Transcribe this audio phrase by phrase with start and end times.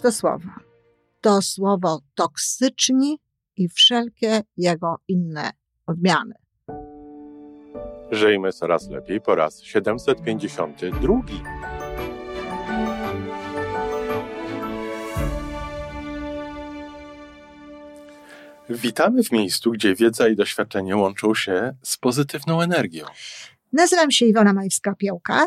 [0.00, 0.48] To słowo?
[1.20, 3.18] To słowo toksyczni
[3.56, 5.50] i wszelkie jego inne
[5.86, 6.34] odmiany.
[8.10, 11.14] Żyjmy coraz lepiej po raz 752.
[18.68, 23.04] Witamy w miejscu, gdzie wiedza i doświadczenie łączą się z pozytywną energią.
[23.72, 25.46] Nazywam się Iwona Majwska-Piołka.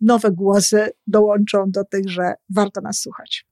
[0.00, 3.46] nowe głosy dołączą do tych, że warto nas słuchać.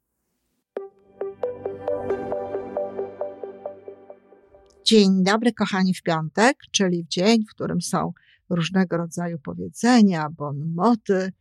[4.84, 8.12] Dzień dobry, kochani, w piątek, czyli w dzień, w którym są
[8.50, 11.32] różnego rodzaju powiedzenia, bonmoty,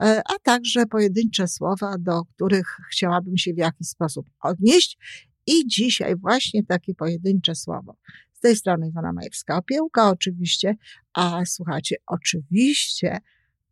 [0.00, 4.98] e, a także pojedyncze słowa, do których chciałabym się w jakiś sposób odnieść.
[5.46, 7.96] I dzisiaj właśnie takie pojedyncze słowo.
[8.32, 10.76] Z tej strony Iwona Majewska-Opiełka oczywiście,
[11.14, 13.18] a słuchacie oczywiście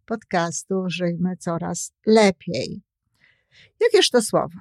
[0.06, 2.82] podcastu Żyjmy Coraz Lepiej.
[3.80, 4.58] Jakież to słowo?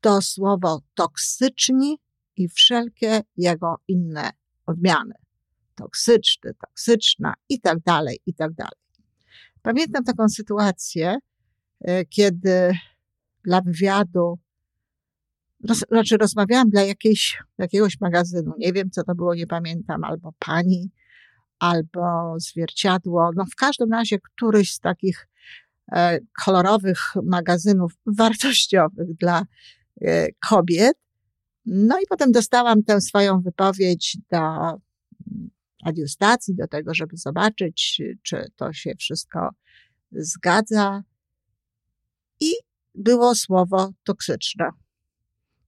[0.00, 1.98] To słowo toksyczni
[2.36, 4.30] i wszelkie jego inne
[4.66, 5.14] odmiany.
[5.74, 8.80] Toksyczny, toksyczna i tak dalej, i tak dalej.
[9.62, 11.18] Pamiętam taką sytuację,
[11.80, 12.72] e, kiedy
[13.44, 14.38] dla wywiadu,
[15.68, 20.32] roz, znaczy rozmawiałam dla jakiejś, jakiegoś magazynu, nie wiem co to było, nie pamiętam, albo
[20.38, 20.90] pani,
[21.58, 25.28] albo zwierciadło, no w każdym razie któryś z takich
[25.92, 29.42] e, kolorowych magazynów wartościowych dla
[30.02, 30.98] e, kobiet.
[31.66, 34.38] No i potem dostałam tę swoją wypowiedź do
[35.84, 39.50] adiustacji, do tego, żeby zobaczyć, czy to się wszystko
[40.12, 41.02] zgadza.
[42.40, 42.52] I
[42.94, 44.70] było słowo toksyczne.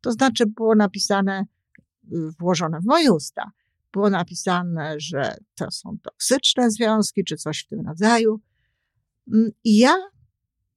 [0.00, 1.44] To znaczy było napisane,
[2.40, 3.50] włożone w moje usta.
[3.92, 8.40] Było napisane, że to są toksyczne związki, czy coś w tym rodzaju.
[9.64, 9.94] I ja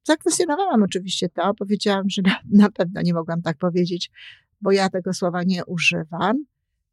[0.03, 4.11] zakwestionowałam oczywiście to, powiedziałam, że na, na pewno nie mogłam tak powiedzieć,
[4.61, 6.45] bo ja tego słowa nie używam.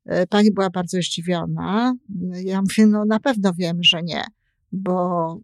[0.04, 1.94] E, pani była bardzo zdziwiona.
[2.44, 4.24] Ja mówię, no na pewno wiem, że nie,
[4.72, 5.40] bo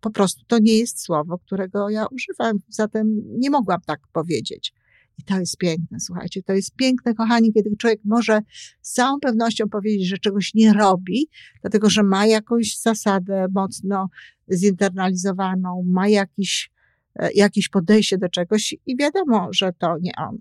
[0.00, 4.74] po prostu to nie jest słowo, którego ja używam, zatem nie mogłam tak powiedzieć.
[5.18, 8.40] I to jest piękne, słuchajcie, to jest piękne, kochani, kiedy człowiek może
[8.82, 11.28] z całą pewnością powiedzieć, że czegoś nie robi,
[11.60, 14.08] dlatego że ma jakąś zasadę mocno
[14.52, 16.70] zinternalizowaną, ma jakiś,
[17.14, 20.38] e, jakieś podejście do czegoś i wiadomo, że to nie on.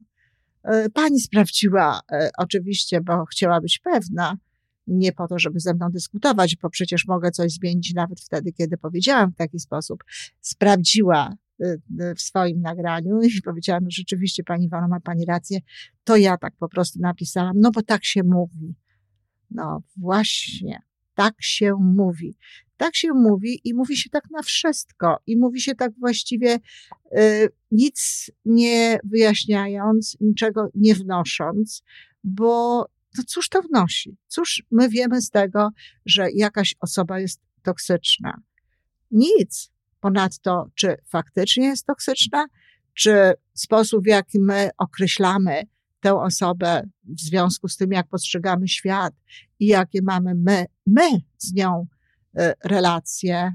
[0.64, 4.38] E, pani sprawdziła, e, oczywiście, bo chciała być pewna,
[4.88, 8.78] nie po to, żeby ze mną dyskutować, bo przecież mogę coś zmienić nawet wtedy, kiedy
[8.78, 10.04] powiedziałam w taki sposób.
[10.42, 11.36] Sprawdziła
[12.16, 15.60] w swoim nagraniu i powiedziałam, że rzeczywiście pani Iwona ma pani rację,
[16.04, 18.76] to ja tak po prostu napisałam, no bo tak się mówi.
[19.52, 20.82] No właśnie,
[21.16, 22.38] tak się mówi.
[22.78, 25.18] Tak się mówi i mówi się tak na wszystko.
[25.28, 26.60] I mówi się tak właściwie
[27.18, 31.84] y, nic nie wyjaśniając, niczego nie wnosząc,
[32.24, 32.86] bo
[33.16, 34.18] to cóż to wnosi?
[34.28, 35.70] Cóż my wiemy z tego,
[36.06, 38.42] że jakaś osoba jest toksyczna?
[39.12, 39.72] Nic.
[40.00, 42.46] Ponadto, czy faktycznie jest toksyczna,
[42.94, 45.62] czy sposób, w jaki my określamy
[46.00, 49.14] tę osobę w związku z tym, jak postrzegamy świat
[49.60, 51.88] i jakie mamy my, my z nią
[52.38, 53.54] E, relacje,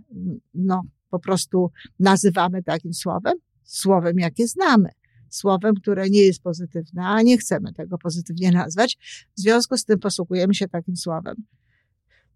[0.54, 4.88] no po prostu nazywamy takim słowem, słowem jakie znamy.
[5.28, 8.98] Słowem, które nie jest pozytywne, a nie chcemy tego pozytywnie nazwać.
[9.36, 11.34] W związku z tym posługujemy się takim słowem.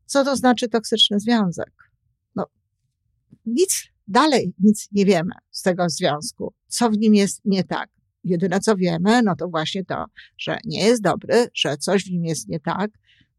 [0.06, 1.72] Co to znaczy toksyczny związek?
[2.34, 2.46] No,
[3.46, 6.54] nic dalej, nic nie wiemy z tego związku.
[6.68, 7.90] Co w nim jest nie tak?
[8.24, 10.04] Jedyne co wiemy, no to właśnie to,
[10.38, 12.90] że nie jest dobry, że coś w nim jest nie tak.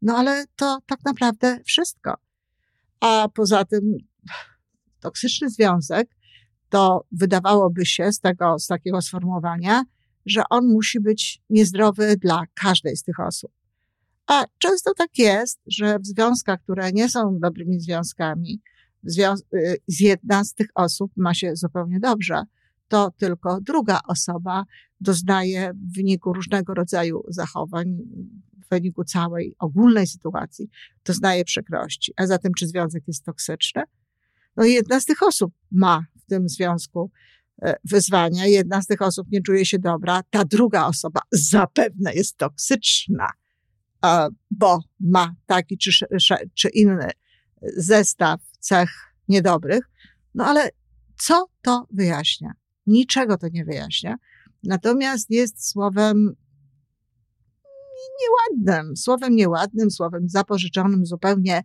[0.02, 2.14] No ale to tak naprawdę wszystko.
[3.00, 3.96] A poza tym
[5.00, 6.08] toksyczny związek
[6.68, 9.84] to wydawałoby się z tego, z takiego sformułowania,
[10.26, 13.52] że on musi być niezdrowy dla każdej z tych osób.
[14.26, 18.60] A często tak jest, że w związkach, które nie są dobrymi związkami,
[19.54, 22.42] y, jedna z tych osób ma się zupełnie dobrze,
[22.88, 24.64] to tylko druga osoba
[25.00, 27.98] doznaje w wyniku różnego rodzaju zachowań,
[28.64, 30.68] w wyniku całej ogólnej sytuacji
[31.04, 32.12] doznaje przykrości.
[32.16, 33.82] A zatem, czy związek jest toksyczny?
[34.56, 37.10] No jedna z tych osób ma w tym związku
[37.62, 38.46] e, wyzwania.
[38.46, 43.28] Jedna z tych osób nie czuje się dobra, ta druga osoba zapewne jest toksyczna,
[44.50, 46.06] bo ma taki czy,
[46.54, 47.10] czy inny
[47.76, 48.90] zestaw cech
[49.28, 49.90] niedobrych.
[50.34, 50.70] No ale
[51.18, 52.52] co to wyjaśnia?
[52.86, 54.16] Niczego to nie wyjaśnia.
[54.62, 56.36] Natomiast jest słowem
[58.22, 61.62] nieładnym, słowem nieładnym, słowem zapożyczonym zupełnie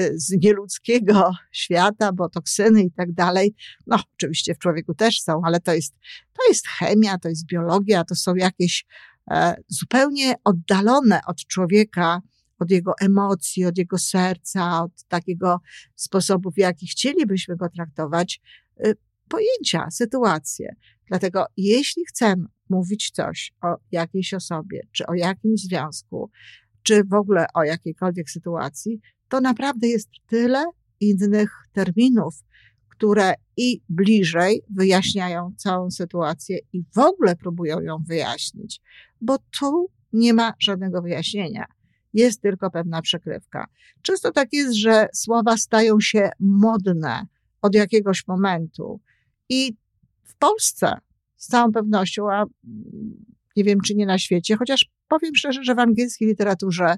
[0.00, 3.54] y, z nieludzkiego świata, bo toksyny i tak dalej,
[3.86, 5.94] no oczywiście w człowieku też są, ale to jest,
[6.32, 8.86] to jest chemia, to jest biologia, to są jakieś
[9.30, 12.20] e, zupełnie oddalone od człowieka,
[12.58, 15.60] od jego emocji, od jego serca, od takiego
[15.94, 18.40] sposobu, w jaki chcielibyśmy go traktować,
[18.86, 18.94] y,
[19.28, 20.76] pojęcia, sytuacje.
[21.06, 26.30] Dlatego jeśli chcemy mówić coś o jakiejś osobie, czy o jakimś związku,
[26.82, 30.64] czy w ogóle o jakiejkolwiek sytuacji, to naprawdę jest tyle
[31.00, 32.34] innych terminów,
[32.88, 38.80] które i bliżej wyjaśniają całą sytuację i w ogóle próbują ją wyjaśnić,
[39.20, 41.66] bo tu nie ma żadnego wyjaśnienia.
[42.14, 43.66] Jest tylko pewna przekrywka.
[44.02, 47.26] Często tak jest, że słowa stają się modne
[47.62, 49.00] od jakiegoś momentu
[49.48, 49.76] i
[50.24, 50.98] w Polsce
[51.36, 52.44] z całą pewnością, a
[53.56, 56.96] nie wiem czy nie na świecie, chociaż powiem szczerze, że w angielskiej literaturze,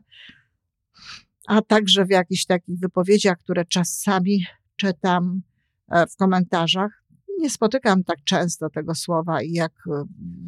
[1.47, 4.47] a także w jakichś takich wypowiedziach, które czasami
[4.77, 5.43] czytam
[5.89, 7.05] e, w komentarzach,
[7.39, 9.73] nie spotykam tak często tego słowa jak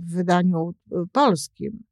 [0.07, 1.83] w wydaniu e, polskim.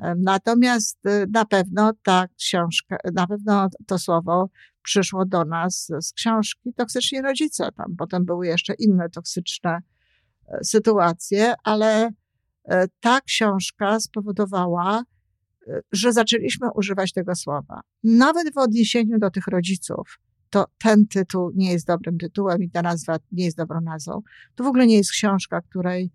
[0.00, 0.98] E, natomiast
[1.32, 4.48] na pewno ta książka, na pewno to słowo
[4.82, 7.68] przyszło do nas z książki Toksyczni Rodzice.
[7.76, 9.82] Tam potem były jeszcze inne toksyczne
[10.62, 12.10] sytuację, ale
[12.64, 15.04] e, ta książka spowodowała,
[15.68, 17.80] e, że zaczęliśmy używać tego słowa.
[18.04, 20.18] Nawet w odniesieniu do tych rodziców,
[20.50, 24.22] to ten tytuł nie jest dobrym tytułem i ta nazwa nie jest dobrą nazwą.
[24.54, 26.12] To w ogóle nie jest książka, której,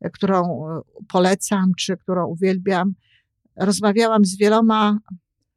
[0.00, 0.64] e, którą
[1.08, 2.94] polecam, czy którą uwielbiam.
[3.56, 4.98] Rozmawiałam z wieloma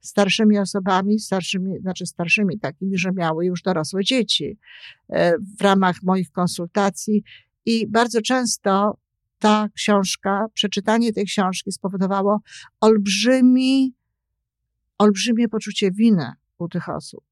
[0.02, 4.58] starszymi osobami, starszymi, znaczy starszymi takimi, że miały już dorosłe dzieci
[5.58, 7.24] w ramach moich konsultacji
[7.66, 8.98] i bardzo często
[9.40, 12.40] ta książka, przeczytanie tej książki spowodowało
[12.82, 13.94] olbrzymi,
[14.98, 17.24] olbrzymie poczucie winy u tych osób.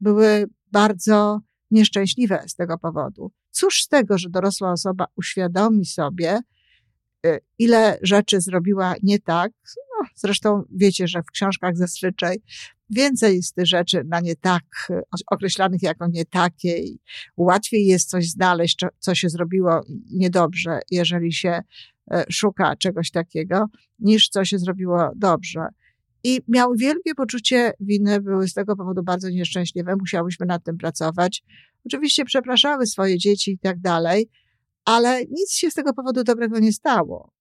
[0.00, 1.40] Były bardzo
[1.70, 3.30] nieszczęśliwe z tego powodu.
[3.50, 6.40] Cóż z tego, że dorosła osoba uświadomi sobie,
[7.26, 9.52] y, ile rzeczy zrobiła nie tak.
[10.14, 12.36] Zresztą wiecie, że w książkach zazwyczaj
[12.90, 14.62] więcej jest tych rzeczy na nie tak,
[15.30, 17.00] określanych jako nie takie i
[17.36, 19.80] łatwiej jest coś znaleźć, co się zrobiło
[20.12, 21.60] niedobrze, jeżeli się
[22.10, 23.66] e, szuka czegoś takiego,
[23.98, 25.66] niż co się zrobiło dobrze.
[26.24, 31.44] I miały wielkie poczucie winy, były z tego powodu bardzo nieszczęśliwe, musiałyśmy nad tym pracować.
[31.86, 34.28] Oczywiście przepraszały swoje dzieci i tak dalej,
[34.84, 37.33] ale nic się z tego powodu dobrego nie stało.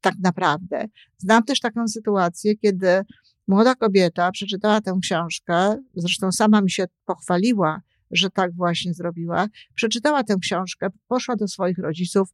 [0.00, 0.84] Tak naprawdę.
[1.18, 3.04] Znam też taką sytuację, kiedy
[3.50, 7.80] Młoda kobieta przeczytała tę książkę, zresztą sama mi się pochwaliła,
[8.10, 9.46] że tak właśnie zrobiła.
[9.74, 12.28] Przeczytała tę książkę, poszła do swoich rodziców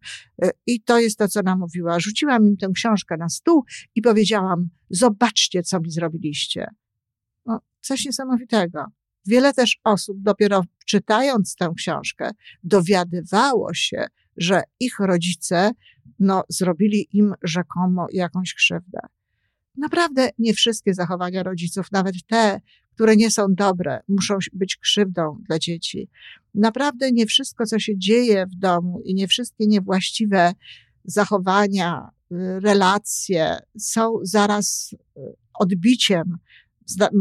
[0.45, 2.01] y, i to jest to, co nam mówiła.
[2.01, 3.65] Rzuciłam im tę książkę na stół
[3.95, 6.67] i powiedziałam: Zobaczcie, co mi zrobiliście.
[7.47, 8.85] No, coś niesamowitego.
[9.27, 12.31] Wiele też osób, dopiero czytając tę książkę,
[12.65, 14.07] dowiadywało się,
[14.37, 15.71] że ich rodzice
[16.19, 18.99] no, zrobili im rzekomo jakąś krzywdę.
[19.77, 22.61] Naprawdę nie wszystkie zachowania rodziców, nawet te,
[22.95, 26.09] które nie są dobre, muszą być krzywdą dla dzieci.
[26.55, 30.53] Naprawdę nie wszystko, co się dzieje w domu i nie wszystkie niewłaściwe
[31.05, 35.21] zachowania, y, relacje są zaraz y,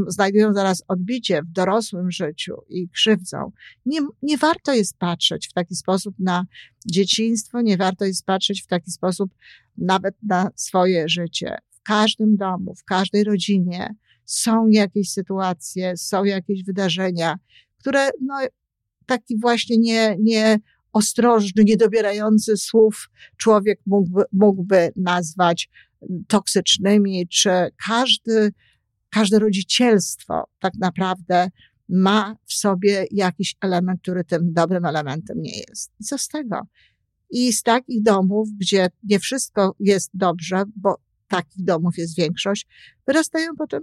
[0.07, 3.51] znajdują zaraz odbicie w dorosłym życiu i krzywdzą.
[3.85, 6.45] Nie, nie warto jest patrzeć w taki sposób na
[6.85, 9.31] dzieciństwo, nie warto jest patrzeć w taki sposób
[9.77, 13.95] nawet na swoje życie każdym domu, w każdej rodzinie
[14.25, 17.35] są jakieś sytuacje, są jakieś wydarzenia,
[17.79, 18.35] które no,
[19.05, 20.59] taki właśnie nie, nie
[20.93, 25.69] ostrożny, niedobierający słów człowiek mógłby, mógłby nazwać
[26.27, 27.49] toksycznymi, czy
[27.87, 28.51] każdy,
[29.15, 31.49] każde rodzicielstwo tak naprawdę
[31.89, 35.91] ma w sobie jakiś element, który tym dobrym elementem nie jest.
[35.99, 36.61] I co z tego?
[37.29, 40.95] I z takich domów, gdzie nie wszystko jest dobrze, bo
[41.27, 42.67] takich domów jest większość,
[43.07, 43.81] wyrastają potem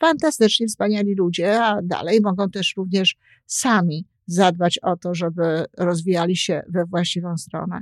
[0.00, 6.62] fantastycznie wspaniali ludzie, a dalej mogą też również sami zadbać o to, żeby rozwijali się
[6.68, 7.80] we właściwą stronę.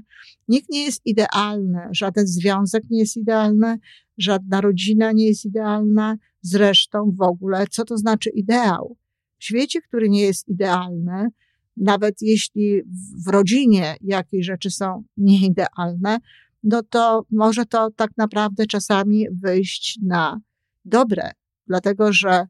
[0.49, 3.78] Nikt nie jest idealny, żaden związek nie jest idealny,
[4.18, 6.16] żadna rodzina nie jest idealna.
[6.42, 8.97] Zresztą w ogóle, co to znaczy ideał?
[9.38, 11.28] W świecie, który nie jest idealny,
[11.76, 12.83] nawet jeśli
[13.26, 16.18] w rodzinie jakieś rzeczy są nieidealne,
[16.62, 20.40] no to może to tak naprawdę czasami wyjść na
[20.85, 21.30] dobre,
[21.66, 22.47] dlatego że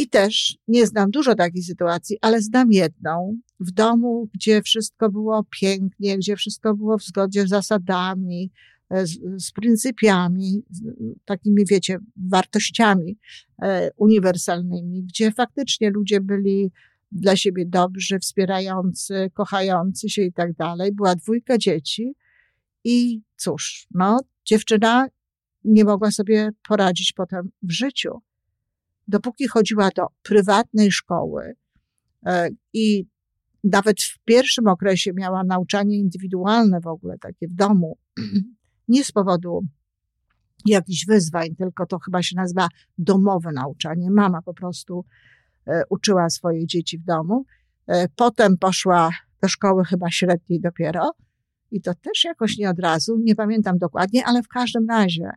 [0.00, 5.44] i też nie znam dużo takich sytuacji, ale znam jedną w domu, gdzie wszystko było
[5.60, 8.50] pięknie, gdzie wszystko było w zgodzie z zasadami,
[8.90, 10.82] e, z, z pryncypiami, z
[11.24, 13.18] takimi, wiecie, wartościami
[13.62, 16.72] e, uniwersalnymi, gdzie faktycznie ludzie byli
[17.12, 20.92] dla siebie dobrzy, wspierający, kochający się i tak dalej.
[20.92, 22.14] Była dwójka dzieci
[22.84, 25.08] i cóż, no, dziewczyna
[25.64, 28.20] nie mogła sobie poradzić potem w życiu.
[29.08, 31.54] Dopóki chodziła do prywatnej szkoły
[32.26, 33.06] e, i
[33.64, 37.98] nawet w pierwszym okresie miała nauczanie indywidualne w ogóle, takie w domu,
[38.88, 39.60] nie z powodu
[40.66, 44.10] jakichś wyzwań, tylko to chyba się nazywa domowe nauczanie.
[44.10, 45.04] Mama po prostu
[45.66, 47.44] e, uczyła swoje dzieci w domu.
[47.86, 49.10] E, potem poszła
[49.42, 51.12] do szkoły chyba średniej dopiero
[51.70, 55.30] i to też jakoś nie od razu, nie pamiętam dokładnie, ale w każdym razie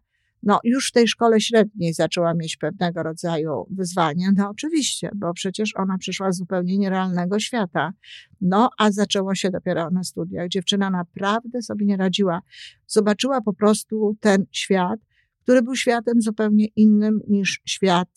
[0.43, 4.31] no, już w tej szkole średniej zaczęła mieć pewnego rodzaju wyzwania.
[4.35, 7.93] No, oczywiście, bo przecież ona przyszła z zupełnie nierealnego świata.
[8.41, 10.47] No, a zaczęło się dopiero na studiach.
[10.47, 12.41] Dziewczyna naprawdę sobie nie radziła.
[12.87, 14.99] Zobaczyła po prostu ten świat,
[15.43, 18.09] który był światem zupełnie innym niż świat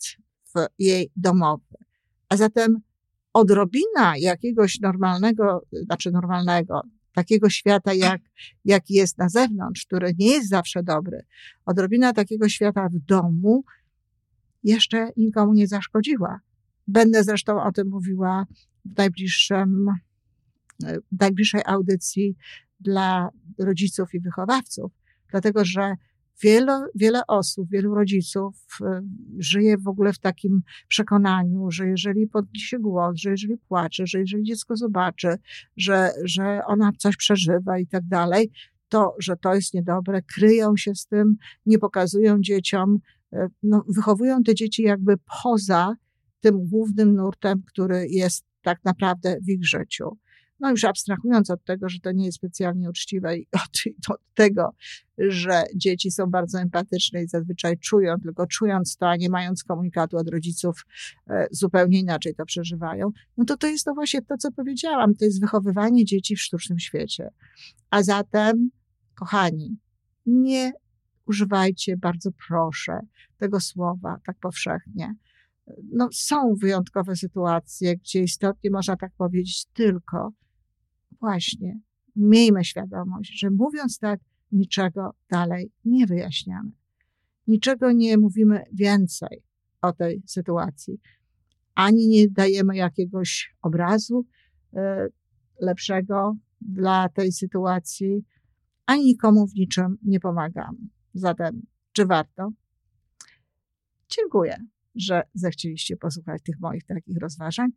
[0.55, 1.75] w jej domowy.
[2.29, 2.79] A zatem
[3.33, 6.81] odrobina jakiegoś normalnego, znaczy normalnego,
[7.17, 8.21] takiego świata, jak,
[8.65, 11.25] jaki jest na zewnątrz, który nie jest zawsze dobry,
[11.65, 13.63] odrobina takiego świata w domu
[14.63, 16.39] jeszcze nikomu nie zaszkodziła.
[16.87, 18.45] Będę zresztą o tym mówiła
[18.85, 19.87] w najbliższym,
[21.11, 22.37] w najbliższej audycji
[22.79, 24.91] dla rodziców i wychowawców,
[25.31, 25.95] dlatego że
[26.41, 28.85] Wiele, wiele osób, wielu rodziców y,
[29.37, 34.43] żyje w ogóle w takim przekonaniu, że jeżeli podniesie głos, że jeżeli płacze, że jeżeli
[34.43, 35.35] dziecko zobaczy,
[35.77, 38.51] że, że ona coś przeżywa i tak dalej,
[38.89, 42.99] to, że to jest niedobre, kryją się z tym, nie pokazują dzieciom,
[43.33, 45.95] y, no, wychowują te dzieci jakby poza
[46.39, 50.17] tym głównym nurtem, który jest tak naprawdę w ich życiu.
[50.59, 54.75] No już abstrahując od tego, że to nie jest specjalnie uczciwe i od, od, tego,
[55.17, 60.17] że dzieci są bardzo empatyczne i zazwyczaj czują, tylko czując to, a nie mając komunikatu
[60.17, 60.85] od rodziców,
[61.29, 65.25] e, zupełnie inaczej to przeżywają, no to to jest to właśnie to, co powiedziałam, to
[65.25, 67.29] jest wychowywanie dzieci w sztucznym świecie.
[67.89, 68.69] A zatem,
[69.15, 69.77] kochani,
[70.25, 70.71] nie
[71.25, 72.99] używajcie, bardzo proszę,
[73.37, 75.15] tego słowa tak powszechnie.
[75.93, 80.31] No, są wyjątkowe sytuacje, gdzie istotnie można tak powiedzieć tylko,
[81.19, 81.79] właśnie
[82.15, 84.19] miejmy świadomość, że mówiąc tak,
[84.51, 86.71] niczego dalej nie wyjaśniamy.
[87.47, 89.43] Niczego nie mówimy więcej
[89.81, 90.99] o tej sytuacji.
[91.75, 94.25] Ani nie dajemy jakiegoś obrazu
[94.73, 95.07] e,
[95.61, 98.25] lepszego dla tej sytuacji,
[98.85, 100.77] ani nikomu w niczym nie pomagamy.
[101.13, 102.49] Zatem, czy warto?
[104.09, 104.57] Dziękuję,
[104.95, 107.69] że zechcieliście posłuchać tych moich takich rozważań.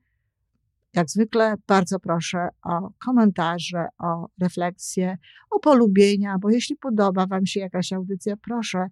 [0.94, 5.18] Jak zwykle bardzo proszę o komentarze, o refleksje,
[5.50, 8.86] o polubienia, bo jeśli podoba Wam się jakaś audycja, proszę,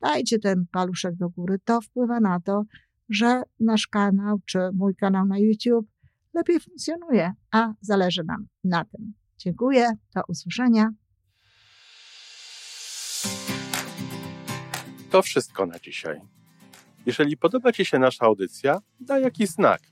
[0.00, 1.58] dajcie ten paluszek do góry.
[1.64, 2.62] To wpływa na to,
[3.08, 5.86] że nasz kanał czy mój kanał na YouTube
[6.34, 9.14] lepiej funkcjonuje, a zależy nam na tym.
[9.38, 10.90] Dziękuję, do usłyszenia.
[15.10, 16.20] To wszystko na dzisiaj.
[17.06, 19.91] Jeżeli podoba Ci się nasza audycja, daj jakiś znak